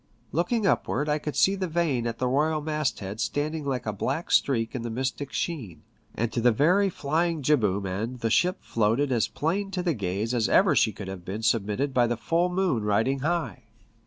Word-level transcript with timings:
Looking 0.31 0.65
upward 0.65 1.07
I 1.09 1.19
could 1.19 1.35
see 1.35 1.53
the 1.53 1.67
vane 1.67 2.07
at 2.07 2.17
the 2.17 2.27
royal 2.27 2.59
mast 2.59 3.01
head 3.01 3.19
standing 3.19 3.63
like 3.65 3.85
a 3.85 3.93
black 3.93 4.31
streak 4.31 4.73
in 4.73 4.81
the 4.81 4.89
mystic 4.89 5.31
sheen, 5.31 5.83
and 6.15 6.31
to 6.33 6.41
the 6.41 6.51
very 6.51 6.89
flying 6.89 7.43
jibboom 7.43 7.85
end 7.85 8.21
the 8.21 8.31
ship 8.31 8.63
floated 8.63 9.11
as 9.11 9.27
plain 9.27 9.69
to 9.69 9.83
the 9.83 9.93
gaze 9.93 10.33
as 10.33 10.49
ever 10.49 10.75
she 10.75 10.91
could 10.91 11.07
have 11.07 11.23
been 11.23 11.43
submitted 11.43 11.93
by 11.93 12.07
the 12.07 12.17
full 12.17 12.49
moon 12.49 12.83
riding 12.83 13.19
high. 13.19 13.65